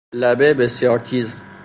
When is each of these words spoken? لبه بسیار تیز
لبه 0.13 0.53
بسیار 0.53 0.97
تیز 0.99 1.37